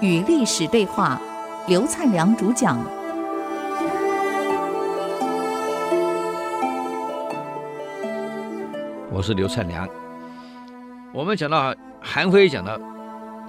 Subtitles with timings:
[0.00, 1.20] 与历史对话，
[1.66, 2.78] 刘灿良主讲。
[9.12, 9.88] 我是刘灿良。
[11.12, 12.78] 我们讲到韩非讲到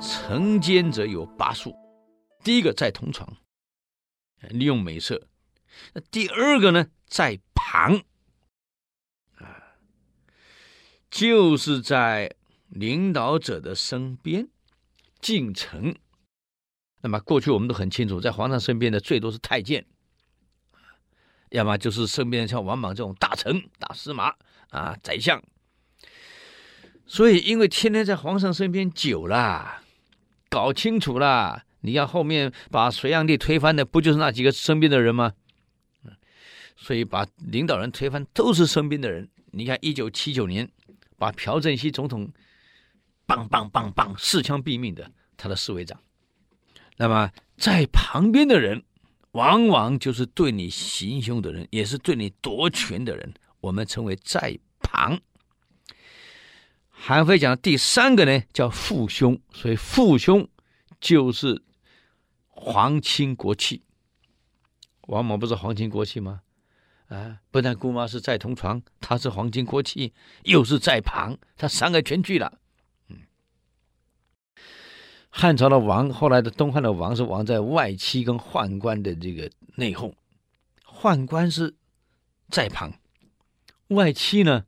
[0.00, 1.74] 成奸者有八术，
[2.42, 3.28] 第一个在同床，
[4.50, 5.16] 利用美色；
[5.92, 8.02] 那第二个呢，在旁
[9.36, 9.76] 啊。
[11.10, 12.34] 就是在
[12.68, 14.48] 领导者的身边
[15.20, 15.94] 进城。
[17.00, 19.86] 那么过去我们都很清楚，在皇上身边的最多是太监，
[21.50, 24.34] 要么就是身边像王莽这种大臣、大司马
[24.70, 25.42] 啊、宰相。
[27.06, 29.82] 所以，因为天天在皇上身边久了，
[30.48, 35.32] 搞清楚了，你要后面把隋炀帝推翻的，不就是那几个身边的人吗？
[36.76, 39.28] 所以把领导人推翻都是身边的人。
[39.52, 40.70] 你看，一九七九年。
[41.16, 42.30] 把朴正熙总统，
[43.28, 46.00] 棒棒棒棒，四枪毙命的他的侍卫长，
[46.96, 48.82] 那么在旁边的人，
[49.32, 55.20] 往往就是对你行凶的人，也是对你夺权的人，我们称为在旁。
[56.88, 60.48] 韩非讲的第三个呢，叫父兄，所以父兄
[60.98, 61.62] 就是
[62.48, 63.82] 皇亲国戚。
[65.02, 66.40] 王莽不是皇亲国戚吗？
[67.08, 72.57] 啊，不但姑妈是在同床，他是皇亲国戚，又是在旁，他三个全具了。
[75.30, 80.12] 汉朝的王，后来的东汉的王是王在外戚跟宦官的这个内讧，
[80.84, 81.74] 宦官是
[82.48, 82.92] 在旁，
[83.88, 84.64] 外戚呢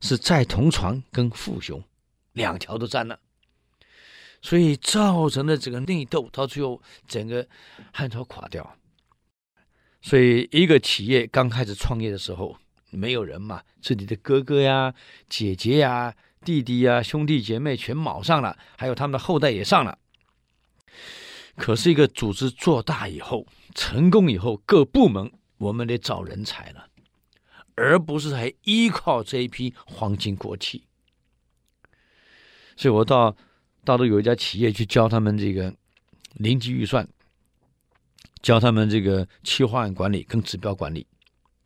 [0.00, 1.82] 是在同床跟父兄，
[2.32, 3.20] 两条都占了，
[4.42, 7.46] 所以造成了这个内斗，到最后整个
[7.92, 8.76] 汉朝垮掉。
[10.02, 12.58] 所以，一个企业刚开始创业的时候，
[12.90, 14.92] 没有人嘛，自己的哥哥呀、
[15.30, 16.14] 姐姐呀、
[16.44, 19.98] 弟弟呀、兄弟姐妹全卯上了，还有他们的后代也上了。
[21.56, 26.88] 可是，一个组织做大以后，成功以后，各部门我们得找人才了，
[27.74, 30.84] 而不是还依靠这一批黄金国戚。
[32.76, 33.36] 所以我到
[33.84, 35.74] 到了有一家企业去教他们这个
[36.34, 37.08] 零基预算。
[38.42, 41.06] 教他们这个企划案管理跟指标管理，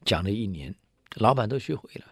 [0.05, 0.73] 讲了一年，
[1.17, 2.07] 老板都学会了。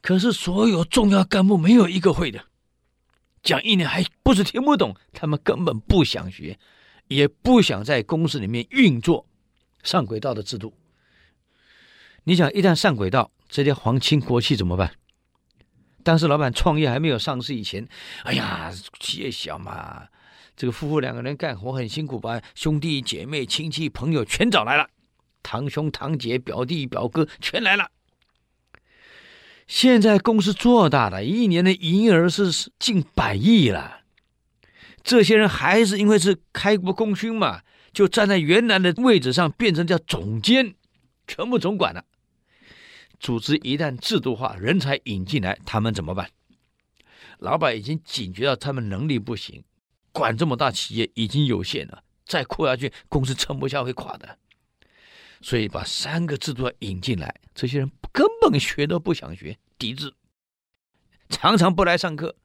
[0.00, 2.44] 可是所有重要干部没有一个会的，
[3.42, 6.58] 讲一年还不是听不懂，他们根本不想学，
[7.08, 9.26] 也不想在公司里面运作
[9.82, 10.74] 上轨道的制度。
[12.24, 14.94] 你想一旦上轨道，这些皇亲国戚怎么办？
[16.02, 17.86] 当时老板创业还没有上市以前，
[18.24, 20.08] 哎呀，企业小嘛。
[20.56, 24.88] 这个夫妇两个人干活很辛苦，把兄弟姐妹、亲戚朋友全找来了，
[25.42, 27.90] 堂兄堂姐、表弟表哥全来了。
[29.70, 34.00] 现在公司做大了，一年的营业额是近百亿了。
[35.04, 40.74] 这些人还是因为是开国功勋嘛，就站在原来的位置上，变成叫总监，
[41.28, 42.04] 全部总管了。
[43.20, 46.28] 组织一旦制度化，人才引进来，他们怎么办？
[47.38, 49.62] 老板已经警觉到他们能力不行。
[50.10, 54.36] 管这么大企业已经有限了，再扩下去，公司撑不下会垮的。
[55.40, 60.14] 所以把三个制度要引进来，这些人根本学都不想学，抵制，
[61.28, 62.36] 常常不来上课，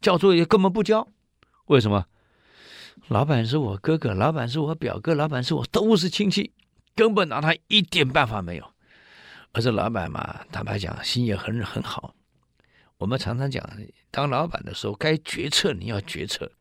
[0.00, 1.08] 交作业根本不交。
[1.66, 2.06] 为什么？
[3.08, 6.52] 老板是我哥哥，老板是我表哥，老板是我都是亲戚，
[6.94, 8.72] 根本拿他一点办法没有。
[9.52, 12.14] 而这老板嘛，坦白讲，心也很很好。
[12.98, 13.68] 我们常常讲，
[14.10, 16.52] 当老板的时候，该决策你要决策。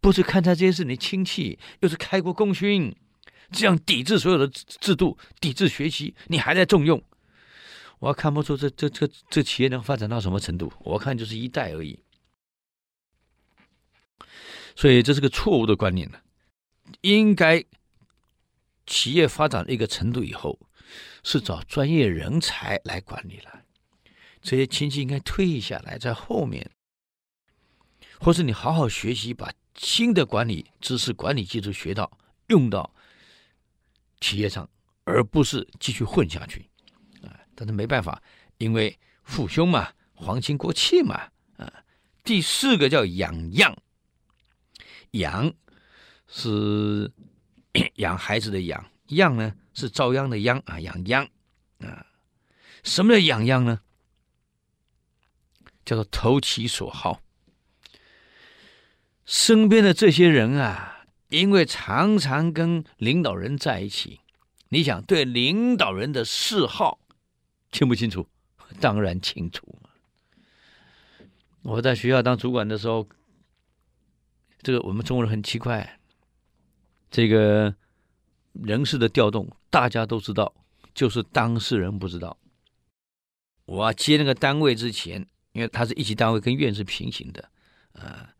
[0.00, 2.94] 不是看他这些是你亲戚，又是开国功勋，
[3.52, 7.02] 这样抵制所有的制度，抵制学习，你还在重用，
[7.98, 10.72] 我看不出这这这这企业能发展到什么程度。
[10.80, 11.98] 我看就是一代而已，
[14.74, 16.18] 所以这是个错误的观念呢。
[17.00, 17.64] 应该
[18.86, 20.58] 企业发展一个程度以后，
[21.24, 23.62] 是找专业人才来管理了。
[24.40, 26.70] 这些亲戚应该退下来，在后面。
[28.20, 32.94] 或是你好好学习，把新的管理知识、管理技术学到，用到
[34.20, 34.70] 企业上，
[35.04, 36.70] 而不是继续混下去。
[37.56, 38.22] 但是没办法，
[38.58, 41.28] 因为父兄嘛，皇亲国戚嘛。
[41.56, 41.72] 啊，
[42.22, 43.76] 第四个叫养样，
[45.12, 45.52] 养
[46.28, 47.10] 是
[47.96, 51.28] 养孩子的养，样呢是遭殃的殃啊，养殃
[51.78, 52.06] 啊。
[52.84, 53.80] 什么叫养样呢？
[55.84, 57.22] 叫做投其所好。
[59.24, 64.20] 身边的这些人啊，因为常常跟领导人在一起，
[64.68, 67.00] 你想对领导人的嗜好
[67.76, 68.26] 清不清楚？
[68.80, 69.78] 当然清楚。
[71.60, 73.06] 我在学校当主管的时候，
[74.62, 76.00] 这个我们中国人很奇怪，
[77.10, 77.74] 这个
[78.54, 80.54] 人事的调动大家都知道，
[80.94, 82.38] 就是当事人不知道。
[83.66, 87.50] 我接那个单位之前，因为他是一级单位，跟院是平行的，
[87.92, 88.32] 啊，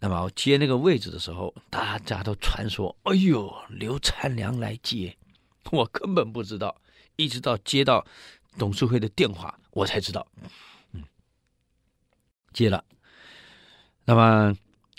[0.00, 5.16] 那么我接那个位置的时候，大家都传说：“哎呦，刘灿良来接。”
[5.70, 6.80] 我根本不知道，
[7.16, 8.06] 一直到接到
[8.56, 10.26] 董事会的电话，我才知道。
[10.92, 11.02] 嗯
[12.52, 12.82] 接了，
[14.04, 14.56] 那么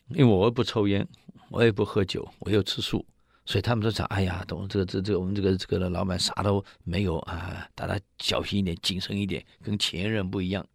[0.10, 1.06] 因为我又不抽烟，
[1.50, 3.06] 我也不喝酒，我又吃素，
[3.46, 10.66] 所以他们都讲：“哎呀，董这个这这个我们这个这个老板啥都没有啊，大家小心一点，谨慎一点，跟前任不一样。”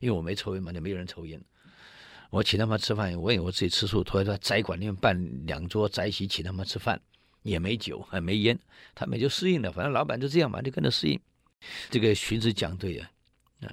[0.00, 1.40] 因为我没抽烟嘛，就没有人抽烟。
[2.30, 7.00] 我请他们吃饭，我也我自己吃素，突然在斋馆里面办两桌斋席，请他们吃饭，
[7.42, 8.58] 也没酒，还没烟，
[8.94, 9.72] 他们就适应了。
[9.72, 11.20] 反正老板就这样嘛，就跟着适应。
[11.90, 13.10] 这个荀子讲对呀，
[13.62, 13.68] 啊。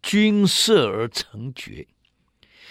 [0.00, 1.86] 君设而成决，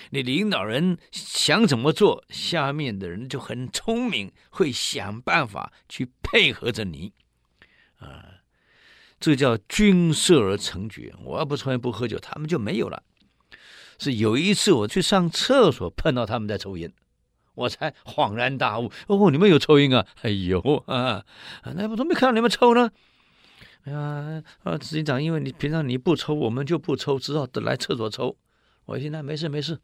[0.09, 7.11] 你领导人想怎么做，下面的人就很聪明，会想办法去配合着你，
[7.99, 8.41] 啊，
[9.19, 11.13] 这叫君设而成决。
[11.25, 13.03] 我要不抽烟不喝酒，他们就没有了。
[13.99, 16.91] 是有一次我去上厕所，碰到他们在抽烟，
[17.53, 18.91] 我才恍然大悟。
[19.07, 20.07] 哦，你们有抽烟啊？
[20.21, 21.25] 哎呦啊，
[21.75, 22.89] 那我怎么没看到你们抽呢？
[23.93, 28.35] 啊，啊，执行长，因为你平常你不抽，我们就不抽，只好来厕所抽。
[28.85, 29.77] 我现在没事没事，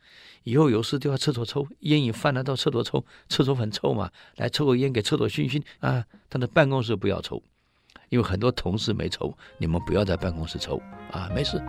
[0.44, 6.06] 以后有事就要厕所抽，烟瘾犯了到厕所抽，厕所很臭嘛，来抽个烟给厕所熏熏啊。
[6.30, 7.44] 他的办公室不要抽，
[8.08, 11.62] 因为很多同事没抽，你们不要在办公室抽啊，没事。